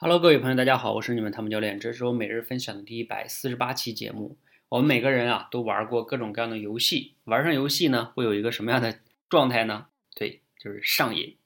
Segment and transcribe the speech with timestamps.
[0.00, 4.38] Hello，各位朋友，大家好，我是你们汤姆教练，这是我每日分享的第一百四十八期节目。
[4.68, 9.88] 我们每个人啊都玩过各种各样的游戏，玩上游戏呢会有一个什么样的状态呢？
[10.14, 11.36] 对，就是上瘾，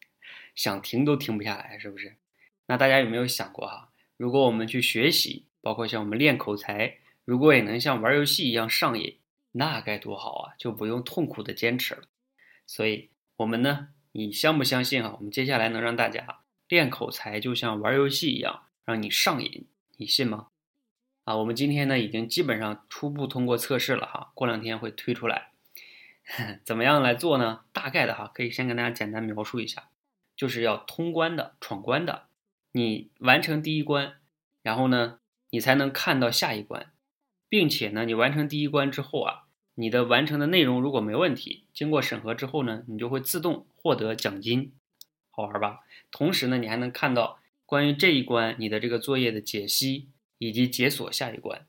[0.54, 2.14] 想停都停不下来，是不是？
[2.66, 3.88] 那大家有没有想过哈？
[4.18, 9.16] 如果我们去学习，包括像我们练口才，如果也能像玩游戏一样上瘾，
[9.52, 10.52] 那该多好啊！
[10.58, 12.02] 就不用痛苦的坚持了。
[12.66, 15.14] 所以，我们呢，你相不相信啊？
[15.16, 16.41] 我们接下来能让大家。
[16.72, 19.66] 练口才就像玩游戏一样，让你上瘾，
[19.98, 20.46] 你信吗？
[21.24, 25.50] 啊，我们今天呢已经基本上初步通过测试了哈，过两天会推出来。
[26.64, 27.60] 怎么样来做呢？
[27.74, 29.90] 大概的哈，可以先跟大家简单描述一下，
[30.34, 32.22] 就是要通关的、闯关的。
[32.72, 34.14] 你完成第一关，
[34.62, 35.18] 然后呢，
[35.50, 36.90] 你才能看到下一关，
[37.50, 39.42] 并且呢，你完成第一关之后啊，
[39.74, 44.72] 你的完成的内容如果没问题，经过审核之后呢，你就会自动获得奖金。
[45.32, 45.80] 好玩吧？
[46.12, 50.06] 同时呢，你还能看到关于这一关你的这个作业的解析，
[50.38, 51.66] 以及解锁下一关。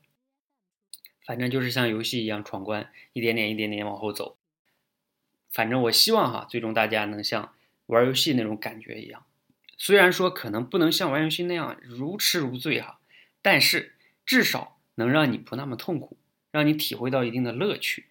[1.26, 4.36] 反正就是像游戏一样闯关，一点点、一点点往后走。
[5.50, 7.54] 反正我希望哈，最终大家能像
[7.86, 9.24] 玩游戏那种感觉一样。
[9.78, 13.00] 虽然说可能不能像玩游戏那样如痴如醉哈，
[13.40, 13.94] 但是
[14.26, 16.18] 至少能让你不那么痛苦，
[16.50, 18.04] 让你体会到一定的乐趣。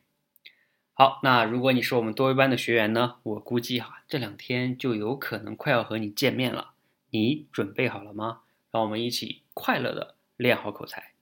[0.96, 3.16] 好，那如果你是我们多维班的学员呢？
[3.24, 6.74] 我估计哈，这两天就有可能快要和你见面了。
[7.10, 8.42] 你准备好了吗？
[8.72, 11.14] 让我们一起快乐的练好口才。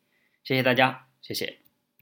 [0.44, 1.70] 谢谢大家，谢谢。